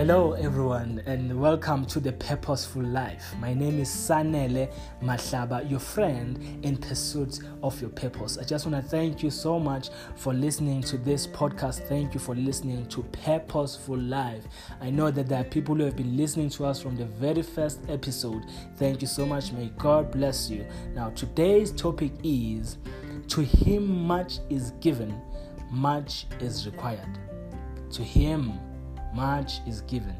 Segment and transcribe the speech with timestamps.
[0.00, 3.34] Hello, everyone, and welcome to the Purposeful Life.
[3.38, 4.72] My name is Sanele
[5.02, 8.38] Mahlaba, your friend in pursuit of your purpose.
[8.38, 11.86] I just want to thank you so much for listening to this podcast.
[11.86, 14.44] Thank you for listening to Purposeful Life.
[14.80, 17.42] I know that there are people who have been listening to us from the very
[17.42, 18.46] first episode.
[18.78, 19.52] Thank you so much.
[19.52, 20.64] May God bless you.
[20.94, 22.78] Now, today's topic is
[23.28, 25.20] To Him much is given,
[25.70, 27.18] much is required.
[27.90, 28.58] To Him
[29.14, 30.16] much is given.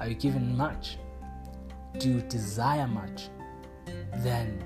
[0.00, 0.98] Are you given much?
[1.98, 3.28] Do you desire much?
[4.16, 4.62] Then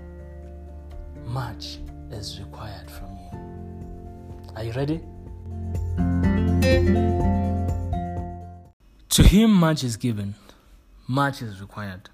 [1.25, 1.79] much
[2.11, 3.31] is required from you.
[4.57, 5.01] Are you ready?
[9.11, 10.35] To him, much is given,
[11.07, 12.11] much is required.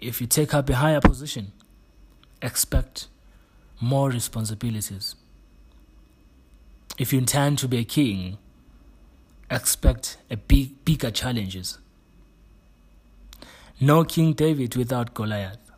[0.00, 1.52] If you take up a higher position,
[2.42, 3.08] expect
[3.80, 5.14] more responsibilities.
[6.98, 8.38] If you intend to be a king,
[9.50, 11.78] expect a big, bigger challenges.
[13.80, 15.70] No King David without Goliath.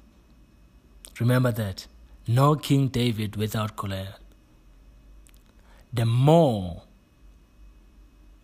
[1.19, 1.87] Remember that.
[2.27, 4.19] No King David without Goliath.
[5.93, 6.83] The more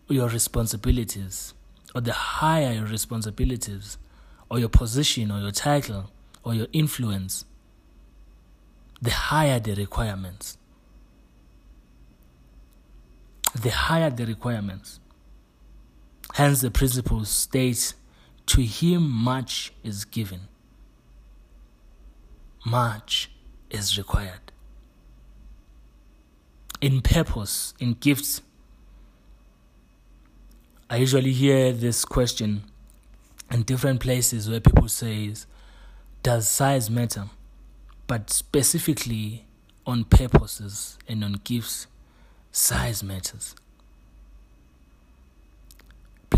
[0.09, 1.53] your responsibilities,
[1.93, 3.97] or the higher your responsibilities,
[4.49, 6.11] or your position, or your title,
[6.43, 7.45] or your influence,
[9.01, 10.57] the higher the requirements.
[13.55, 14.99] The higher the requirements.
[16.35, 17.93] Hence, the principle states,
[18.47, 20.49] To him much is given,
[22.65, 23.31] much
[23.69, 24.51] is required.
[26.81, 28.41] In purpose, in gifts,
[30.89, 32.63] I usually hear this question
[33.49, 35.33] in different places where people say,
[36.21, 37.29] Does size matter?
[38.07, 39.45] But specifically
[39.85, 41.87] on purposes and on gifts,
[42.51, 43.55] size matters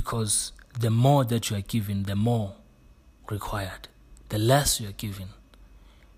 [0.07, 2.55] because the more that you are given, the more
[3.29, 3.89] required.
[4.29, 5.27] The less you are given,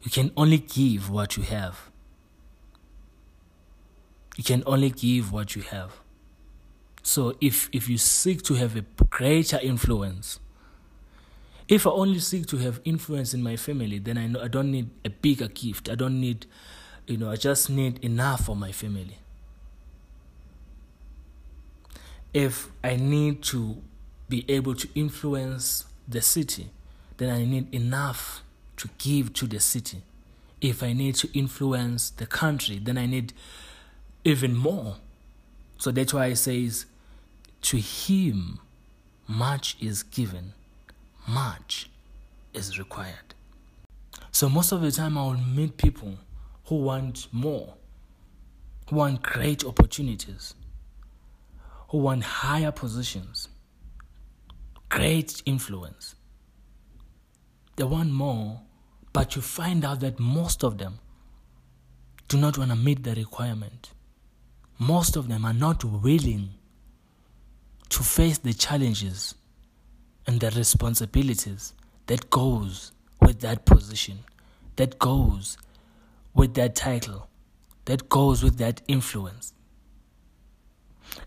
[0.04, 1.90] you can only give what you have.
[4.38, 6.02] You can only give what you have.
[7.02, 10.40] So if if you seek to have a greater influence,
[11.68, 14.70] if I only seek to have influence in my family, then I know I don't
[14.72, 15.90] need a bigger gift.
[15.90, 16.46] I don't need,
[17.08, 19.18] you know, I just need enough for my family
[22.34, 23.82] if I need to
[24.28, 26.70] be able to influence the city,
[27.18, 28.44] then I need enough
[28.78, 30.04] to give to the city.
[30.62, 33.34] If I need to influence the country, then I need
[34.24, 34.98] even more.
[35.78, 36.86] So that's why it says,
[37.64, 38.60] To him
[39.28, 40.54] much is given,
[41.28, 41.90] much
[42.54, 43.34] is required.
[44.32, 46.16] So most of the time, I will meet people
[46.66, 47.74] who want more,
[48.90, 50.54] who want great opportunities
[51.90, 53.50] who want higher positions,
[54.90, 56.16] great influence.
[57.76, 58.62] They want more,
[59.12, 61.00] but you find out that most of them
[62.28, 63.92] do not want to meet the requirement.
[64.78, 66.50] Most of them are not willing
[67.90, 69.34] to face the challenges
[70.28, 71.74] and the responsibilities
[72.06, 74.20] that goes with that position,
[74.76, 75.58] that goes
[76.36, 77.28] with that title,
[77.86, 79.54] that goes with that influence.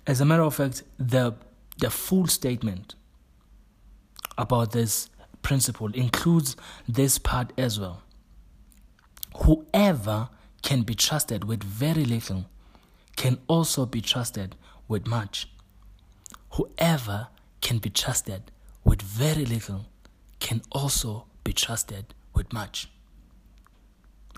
[0.07, 1.35] As a matter of fact, the,
[1.79, 2.95] the full statement
[4.39, 5.11] about this
[5.43, 6.57] principle includes
[6.89, 8.03] this part as well.
[9.45, 10.29] Whoever
[10.63, 12.47] can be trusted with very little
[13.17, 14.57] can also be trusted
[14.89, 15.49] with much.
[16.53, 17.29] Whoever
[17.61, 18.51] can be trusted
[18.85, 19.87] with very little
[20.41, 22.89] can also be trusted with much.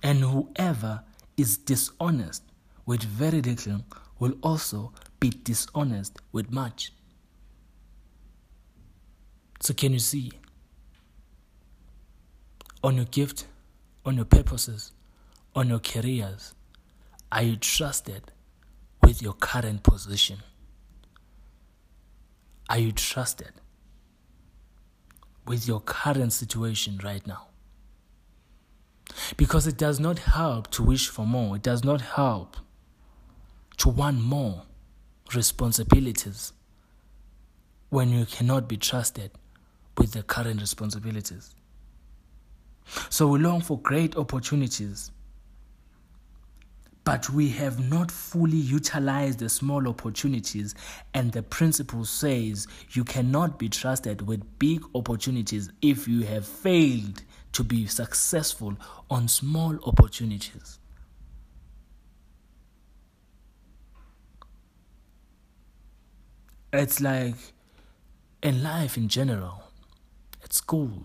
[0.03, 1.03] And whoever
[1.37, 2.43] is dishonest
[2.87, 3.85] with very little
[4.19, 4.93] will also
[5.25, 6.93] be dishonest with much.
[9.61, 10.33] So, can you see?
[12.83, 13.47] On your gift,
[14.05, 14.93] on your purposes,
[15.55, 16.55] on your careers,
[17.33, 18.33] are you trusted
[19.03, 20.41] with your current position?
[22.69, 23.53] Are you trusted
[25.47, 27.47] with your current situation right now?
[29.39, 32.59] Because it does not help to wish for more, it does not help
[33.79, 34.65] to want more
[35.35, 36.53] responsibilities
[37.91, 39.31] when you cannot be trusted
[39.99, 41.55] with the current responsibilities.
[43.09, 45.11] So we long for great opportunities,
[47.05, 50.75] but we have not fully utilized the small opportunities,
[51.13, 57.23] and the principle says you cannot be trusted with big opportunities if you have failed
[57.53, 58.75] to be successful
[59.11, 60.79] on small opportunities.
[66.77, 67.37] It's like
[68.43, 69.63] in life in general,
[70.43, 71.05] at school,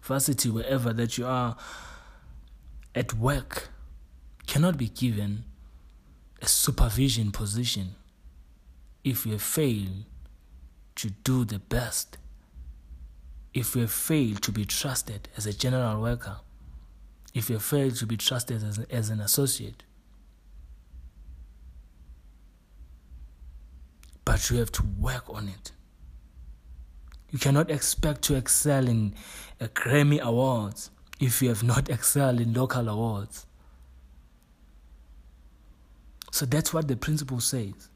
[0.00, 1.56] varsity, wherever that you are,
[2.94, 3.70] at work,
[4.46, 5.42] cannot be given
[6.40, 7.96] a supervision position
[9.02, 9.88] if you fail
[10.94, 12.16] to do the best,
[13.52, 16.36] if you fail to be trusted as a general worker,
[17.34, 19.82] if you fail to be trusted as, as an associate.
[24.28, 25.72] But you have to work on it.
[27.30, 29.14] You cannot expect to excel in
[29.58, 33.46] Grammy Awards if you have not excelled in local awards.
[36.30, 37.88] So that's what the principle says.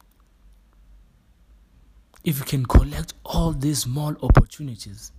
[2.23, 5.11] If you can collect all these small opportunities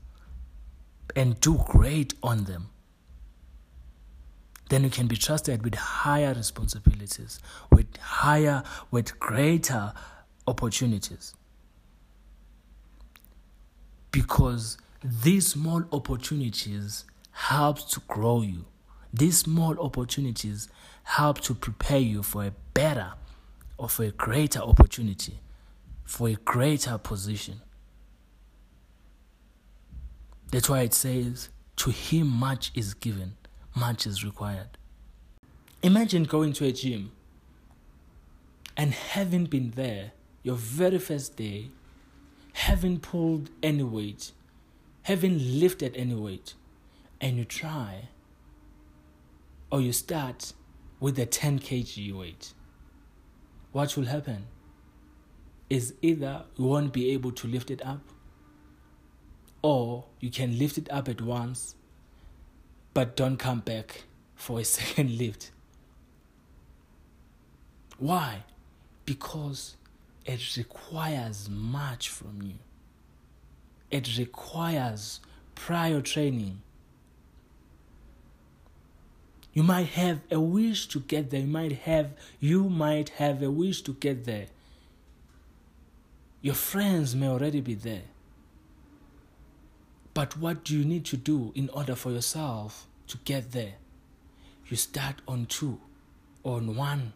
[1.14, 2.70] and do great on them,
[4.68, 7.38] then you can be trusted with higher responsibilities,
[7.70, 9.92] with higher, with greater
[10.46, 11.34] opportunities
[14.10, 18.64] because these small opportunities help to grow you.
[19.12, 20.68] These small opportunities
[21.02, 23.12] help to prepare you for a better
[23.76, 25.40] or for a greater opportunity,
[26.04, 27.60] for a greater position.
[30.52, 33.34] That's why it says, To him much is given,
[33.74, 34.78] much is required.
[35.82, 37.10] Imagine going to a gym
[38.76, 40.12] and having been there
[40.44, 41.70] your very first day
[42.52, 44.30] haven't pulled any weight,
[45.02, 46.54] haven't lifted any weight,
[47.20, 48.08] and you try,
[49.72, 50.52] or you start
[51.00, 52.52] with the 10 kg weight,
[53.72, 54.46] what will happen?
[55.68, 58.02] Is either you won't be able to lift it up,
[59.62, 61.74] or you can lift it up at once,
[62.92, 64.04] but don't come back
[64.36, 65.50] for a second lift.
[67.98, 68.44] Why?
[69.06, 69.76] Because
[70.24, 72.54] it requires much from you.
[73.90, 75.20] It requires
[75.54, 76.62] prior training.
[79.52, 81.40] You might have a wish to get there.
[81.40, 82.10] You might have
[82.40, 84.46] you might have a wish to get there.
[86.42, 88.02] Your friends may already be there.
[90.12, 93.74] But what do you need to do in order for yourself to get there?
[94.68, 95.80] You start on two,
[96.42, 97.12] on one,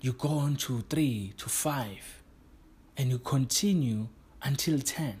[0.00, 2.22] you go on to three, to five,
[2.96, 4.08] and you continue
[4.42, 5.20] until 10.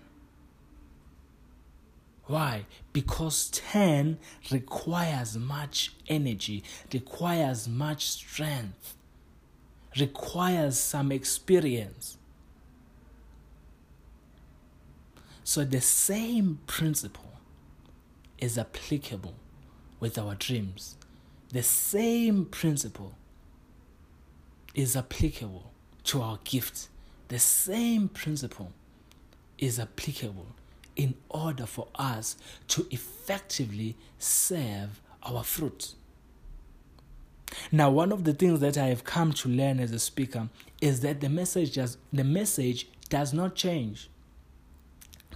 [2.24, 2.64] Why?
[2.92, 4.18] Because 10
[4.50, 6.62] requires much energy,
[6.92, 8.96] requires much strength,
[9.98, 12.16] requires some experience.
[15.42, 17.32] So the same principle
[18.38, 19.34] is applicable
[19.98, 20.96] with our dreams.
[21.52, 23.14] The same principle
[24.74, 25.72] is applicable
[26.04, 26.88] to our gift.
[27.28, 28.72] The same principle
[29.58, 30.46] is applicable
[30.96, 32.36] in order for us
[32.68, 35.94] to effectively serve our fruit.
[37.72, 40.48] Now, one of the things that I have come to learn as a speaker
[40.80, 44.08] is that the message does, the message does not change.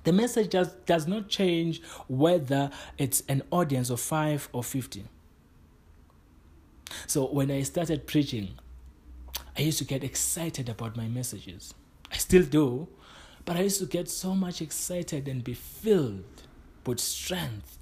[0.05, 5.05] The message does, does not change whether it's an audience of 5 or 50.
[7.07, 8.51] So, when I started preaching,
[9.57, 11.75] I used to get excited about my messages.
[12.11, 12.89] I still do,
[13.45, 16.25] but I used to get so much excited and be filled
[16.87, 17.79] with strength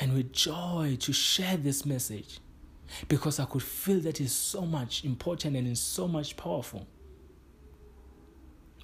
[0.00, 2.38] and with joy to share this message
[3.08, 6.86] because I could feel that it's so much important and it's so much powerful.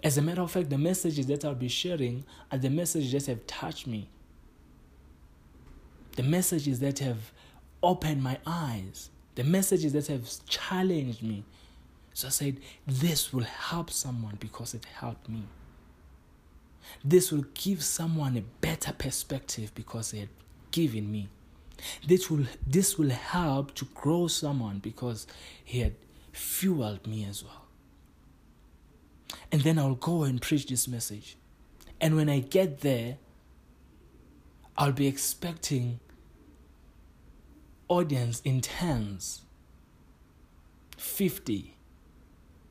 [0.03, 3.27] As a matter of fact, the messages that I'll be sharing are the messages that
[3.27, 4.11] have touched me.
[6.17, 7.33] The messages that have
[7.83, 9.11] opened my eyes.
[9.35, 11.45] The messages that have challenged me.
[12.15, 15.43] So I said, This will help someone because it helped me.
[17.05, 20.29] This will give someone a better perspective because it had
[20.71, 21.29] given me.
[22.07, 25.27] This will, this will help to grow someone because
[25.65, 25.95] he had
[26.33, 27.65] fueled me as well.
[29.51, 31.37] And then I'll go and preach this message.
[32.01, 33.19] And when I get there,
[34.77, 36.01] I'll be expecting
[37.89, 39.43] audience in tens,
[40.97, 41.74] 50,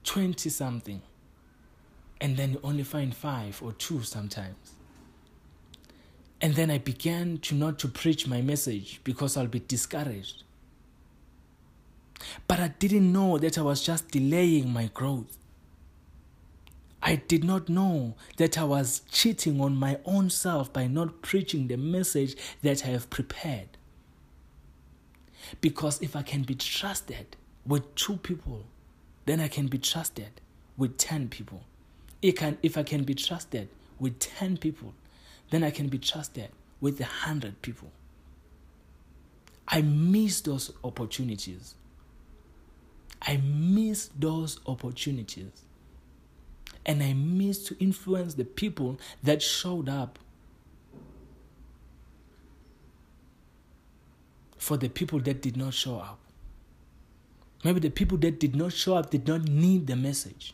[0.03, 1.01] 20 something,
[2.19, 4.73] and then you only find five or two sometimes.
[6.41, 10.43] And then I began to not to preach my message because I'll be discouraged.
[12.47, 15.37] But I didn't know that I was just delaying my growth.
[17.01, 21.67] I did not know that I was cheating on my own self by not preaching
[21.67, 23.77] the message that I have prepared.
[25.59, 28.65] Because if I can be trusted with two people
[29.25, 30.41] then I can be trusted
[30.77, 31.63] with 10 people.
[32.21, 34.93] It can, if I can be trusted with 10 people
[35.53, 36.49] then I can be trusted
[36.81, 37.91] with 100 people.
[39.67, 41.75] I miss those opportunities.
[43.21, 45.51] I miss those opportunities.
[46.87, 50.17] And I miss to influence the people that showed up
[54.57, 56.17] for the people that did not show up.
[57.63, 60.53] Maybe the people that did not show up did not need the message.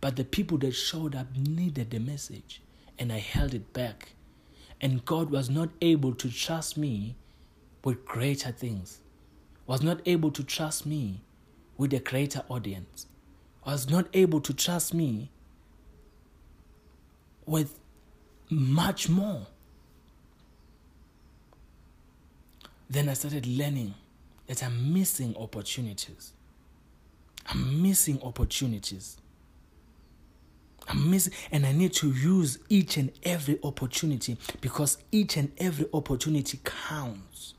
[0.00, 2.60] But the people that showed up needed the message.
[2.98, 4.10] And I held it back.
[4.80, 7.14] And God was not able to trust me
[7.84, 9.00] with greater things,
[9.66, 11.20] was not able to trust me
[11.76, 13.06] with a greater audience,
[13.66, 15.30] was not able to trust me
[17.46, 17.78] with
[18.50, 19.46] much more.
[22.88, 23.94] Then I started learning
[24.46, 26.32] that I'm missing opportunities.
[27.46, 29.16] I'm missing opportunities.
[30.88, 35.86] I'm missing, and I need to use each and every opportunity because each and every
[35.92, 37.54] opportunity counts.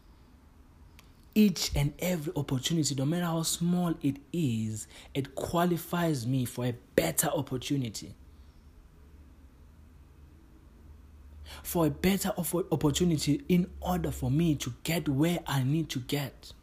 [1.34, 6.76] Each and every opportunity, no matter how small it is, it qualifies me for a
[6.96, 8.16] better opportunity.
[11.62, 16.54] For a better opportunity in order for me to get where I need to get.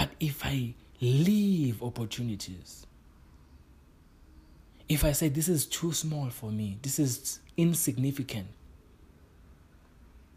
[0.00, 2.86] But if I leave opportunities,
[4.88, 8.46] if I say this is too small for me, this is insignificant,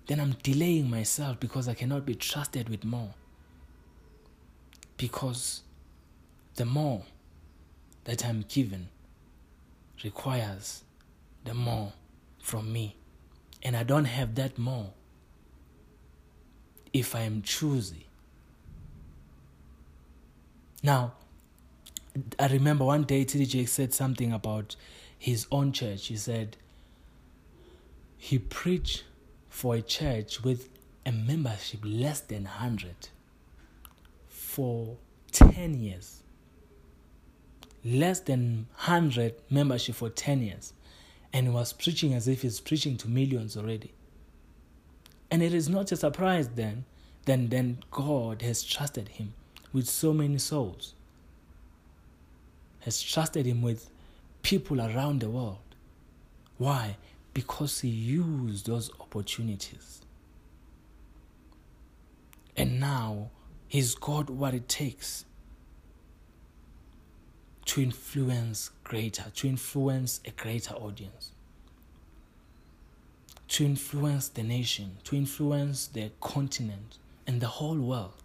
[0.07, 3.13] then I'm delaying myself because I cannot be trusted with more.
[4.97, 5.61] Because
[6.55, 7.03] the more
[8.03, 8.89] that I'm given
[10.03, 10.83] requires
[11.45, 11.93] the more
[12.37, 12.97] from me.
[13.63, 14.89] And I don't have that more
[16.91, 18.07] if I am choosy.
[20.83, 21.13] Now,
[22.37, 24.75] I remember one day TDJ said something about
[25.17, 26.07] his own church.
[26.07, 26.57] He said
[28.17, 29.05] he preached
[29.47, 30.67] for a church with
[31.05, 33.07] a membership less than 100
[34.27, 34.97] for
[35.31, 36.21] 10 years.
[37.85, 40.73] Less than 100 membership for 10 years.
[41.31, 43.93] And he was preaching as if he's preaching to millions already.
[45.31, 46.83] And it is not a surprise then,
[47.25, 49.33] then, then God has trusted him
[49.73, 50.93] with so many souls
[52.81, 53.89] has trusted him with
[54.43, 55.57] people around the world.
[56.57, 56.97] Why?
[57.33, 60.01] Because he used those opportunities.
[62.55, 63.31] And now
[63.67, 65.25] he's got what it takes
[67.65, 71.31] to influence greater, to influence a greater audience,
[73.47, 78.22] to influence the nation, to influence the continent and the whole world.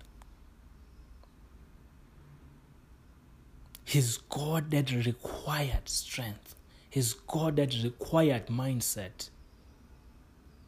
[3.89, 6.55] His God that required strength.
[6.91, 9.31] His God that required mindset.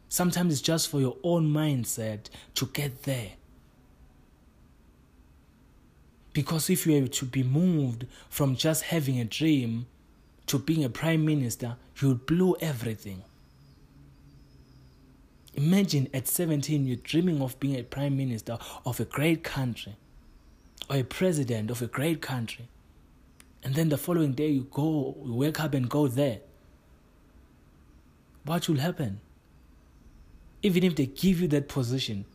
[0.09, 3.33] Sometimes it's just for your own mindset to get there.
[6.33, 9.85] Because if you were to be moved from just having a dream
[10.47, 13.21] to being a prime minister, you would blow everything.
[15.53, 19.95] Imagine at 17 you're dreaming of being a prime minister of a great country
[20.89, 22.67] or a president of a great country.
[23.63, 26.39] And then the following day you go, you wake up and go there.
[28.43, 29.21] What will happen?
[30.63, 32.25] Even if they give you that position,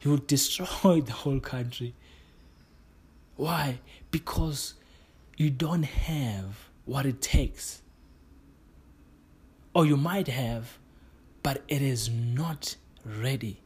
[0.00, 1.94] you will destroy the whole country.
[3.36, 3.80] Why?
[4.10, 4.74] Because
[5.36, 7.82] you don't have what it takes.
[9.74, 10.78] Or you might have,
[11.42, 13.60] but it is not ready.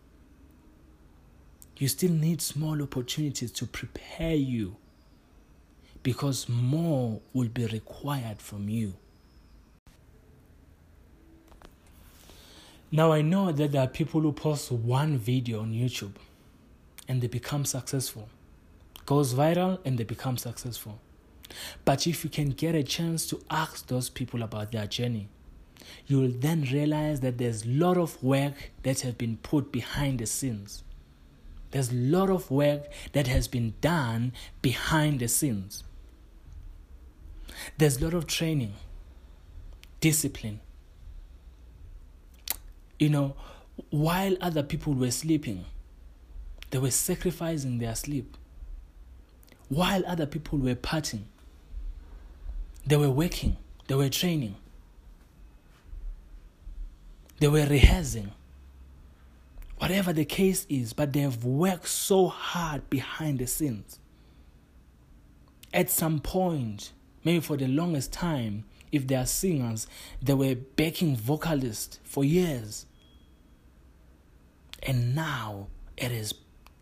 [1.79, 4.77] You still need small opportunities to prepare you
[6.07, 8.95] because more will be required from you.
[12.93, 16.13] Now, I know that there are people who post one video on YouTube
[17.09, 18.29] and they become successful,
[19.05, 21.01] goes viral and they become successful.
[21.85, 25.27] But if you can get a chance to ask those people about their journey,
[26.07, 30.21] you will then realize that there's a lot of work that has been put behind
[30.21, 30.85] the scenes.
[31.73, 35.83] There's a lot of work that has been done behind the scenes.
[37.79, 38.75] There's a lot of training,
[40.01, 40.61] discipline.
[42.99, 43.37] You know,
[43.91, 45.65] while other people were sleeping,
[46.71, 48.37] they were sacrificing their sleep.
[49.69, 51.25] While other people were partying,
[52.87, 53.57] they were working,
[53.89, 54.57] they were training,
[57.41, 58.33] they were rehearsing.
[59.79, 63.99] Whatever the case is, but they have worked so hard behind the scenes.
[65.75, 66.93] At some point,
[67.27, 69.89] maybe for the longest time, if they are singers,
[70.23, 72.87] they were backing vocalists for years.
[74.85, 75.67] And now
[75.97, 76.35] it is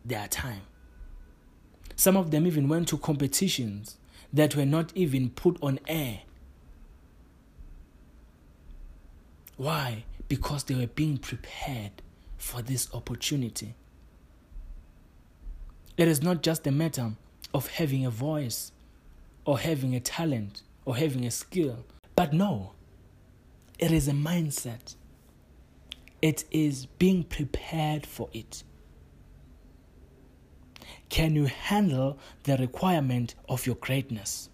[0.04, 0.60] their time.
[1.96, 3.96] Some of them even went to competitions
[4.34, 6.20] that were not even put on air.
[9.56, 10.04] Why?
[10.28, 12.02] Because they were being prepared
[12.36, 13.76] for this opportunity.
[15.96, 17.12] It is not just a matter
[17.54, 18.72] of having a voice
[19.44, 21.84] or having a talent or having a skill,
[22.16, 22.72] but no,
[23.78, 24.94] it is a mindset.
[26.22, 28.62] It is being prepared for it.
[31.08, 34.48] Can you handle the requirement of your greatness?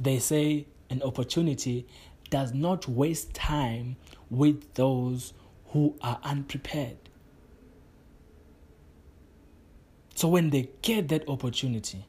[0.00, 1.86] They say an opportunity
[2.30, 3.96] does not waste time
[4.30, 5.34] with those
[5.68, 6.96] who are unprepared.
[10.14, 12.04] So when they get that opportunity,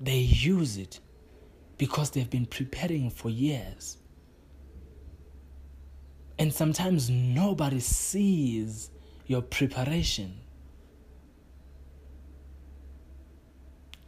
[0.00, 1.00] they use it
[1.78, 3.98] because they've been preparing for years.
[6.38, 8.90] And sometimes nobody sees
[9.26, 10.40] your preparation.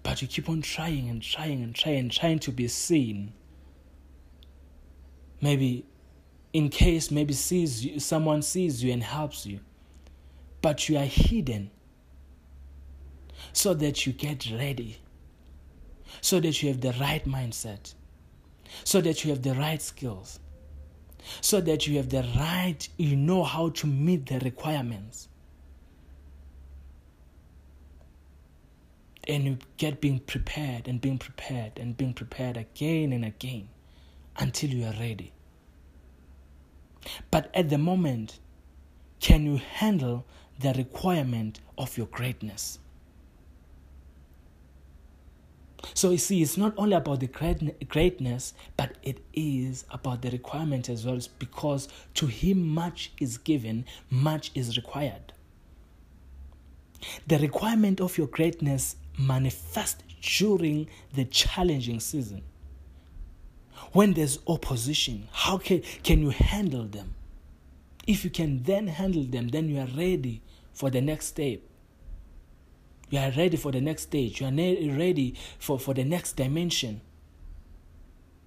[0.02, 3.32] But you keep on trying and trying and trying and trying to be seen.
[5.40, 5.84] Maybe
[6.52, 9.60] in case maybe sees you, someone sees you and helps you.
[10.62, 11.70] But you are hidden
[13.52, 14.98] so that you get ready.
[16.20, 17.94] So that you have the right mindset.
[18.84, 20.38] So that you have the right skills.
[21.40, 25.28] So that you have the right, you know how to meet the requirements.
[29.26, 33.68] and you get being prepared and being prepared and being prepared again and again
[34.38, 35.32] until you are ready.
[37.30, 38.38] But at the moment,
[39.20, 40.24] can you handle
[40.60, 42.78] the requirement of your greatness?
[45.94, 50.88] So you see, it's not only about the greatness, but it is about the requirement
[50.88, 55.32] as well, because to him much is given, much is required.
[57.26, 62.42] The requirement of your greatness manifest during the challenging season.
[63.92, 67.14] When there's opposition, how can, can you handle them?
[68.06, 70.40] If you can then handle them, then you are ready
[70.72, 71.60] for the next step.
[73.08, 74.40] You are ready for the next stage.
[74.40, 77.00] You are ready for, for the next dimension.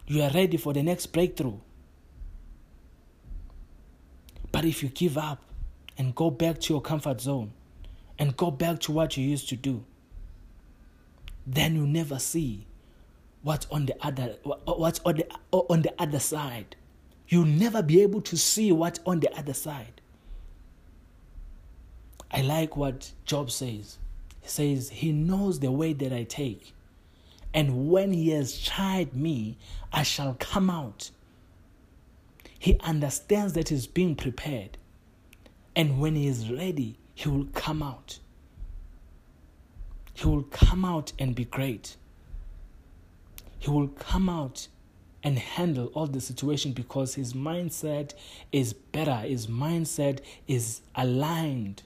[0.08, 1.60] You are ready for the next breakthrough.
[4.52, 5.42] But if you give up
[5.98, 7.52] and go back to your comfort zone
[8.18, 9.86] and go back to what you used to do,
[11.46, 12.66] then you never see
[13.44, 16.76] what's on the other what's on the on the other side.
[17.28, 20.02] You'll never be able to see what's on the other side.
[22.32, 23.99] I like what Job says.
[24.42, 26.74] He says, He knows the way that I take.
[27.54, 29.58] And when He has tried me,
[29.92, 31.12] I shall come out.
[32.58, 34.78] He understands that He's being prepared.
[35.76, 38.20] And when He is ready, He will come out
[40.20, 41.96] he will come out and be great.
[43.58, 44.68] He will come out
[45.24, 48.14] and handle all the situation because his mindset
[48.52, 51.84] is better, his mindset is aligned.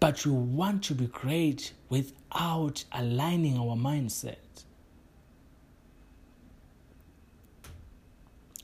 [0.00, 4.36] But we want to be great without aligning our mindset.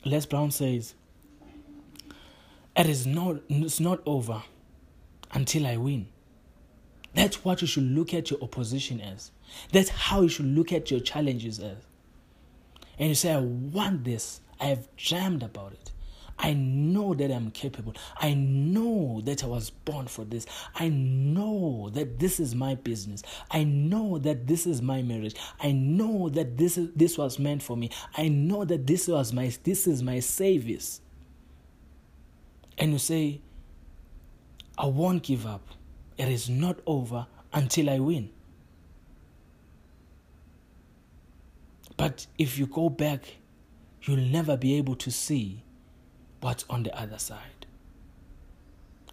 [0.04, 0.94] Les Brown says,
[2.76, 4.42] It is not, it's not over
[5.32, 6.08] until I win.
[7.14, 9.30] That's what you should look at your opposition as.
[9.72, 11.76] That's how you should look at your challenges as.
[12.98, 14.40] And you say, I want this.
[14.60, 15.90] I have dreamed about it.
[16.38, 17.94] I know that I'm capable.
[18.16, 20.46] I know that I was born for this.
[20.74, 23.22] I know that this is my business.
[23.50, 25.34] I know that this is my marriage.
[25.60, 27.90] I know that this is this was meant for me.
[28.16, 31.00] I know that this was my this is my service.
[32.76, 33.40] And you say,
[34.76, 35.68] I won't give up.
[36.18, 38.30] It is not over until I win.
[41.96, 43.36] But if you go back,
[44.02, 45.63] you'll never be able to see
[46.44, 47.64] what's on the other side.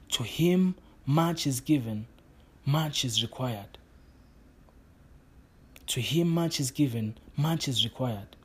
[0.10, 2.06] To him, much is given,
[2.66, 3.78] much is required.
[5.88, 8.36] To him, much is given, much is required.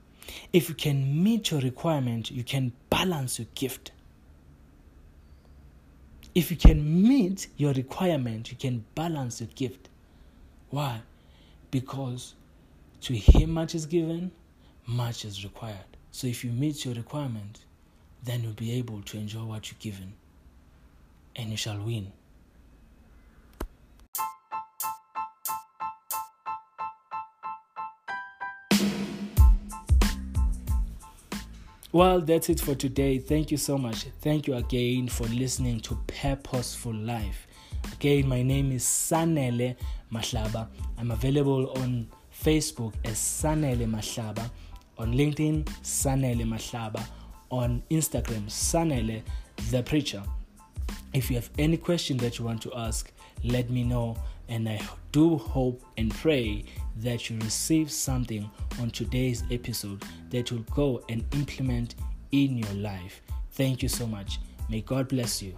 [0.53, 3.90] If you can meet your requirement, you can balance your gift.
[6.37, 9.88] If you can meet your requirement, you can balance your gift.
[10.70, 11.01] Why?
[11.72, 12.35] Because
[13.01, 14.31] to him much is given,
[14.87, 15.96] much is required.
[16.12, 17.66] So if you meet your requirement,
[18.27, 20.12] then you'll be able to enjoy what you're given
[21.37, 22.12] and you shall win.
[31.93, 33.19] Well, that's it for today.
[33.19, 34.05] Thank you so much.
[34.21, 37.47] Thank you again for listening to Purposeful Life.
[37.93, 39.77] Again, my name is Sanele
[40.12, 40.69] Mahlaba.
[40.99, 42.09] I'm available on
[42.45, 44.51] Facebook as Sanele Mahlaba,
[44.99, 47.03] on LinkedIn, Sanele Mahlaba,
[47.51, 49.23] on Instagram, Sanele
[49.71, 50.23] the Preacher.
[51.13, 53.11] If you have any question that you want to ask,
[53.43, 54.17] let me know.
[54.49, 54.81] And I
[55.13, 56.65] do hope and pray
[56.99, 58.49] that you receive something
[58.81, 61.97] on today's episode that will go and implement
[62.33, 63.23] in your life.
[63.53, 64.39] Thank you so much.
[64.69, 65.57] May God bless you.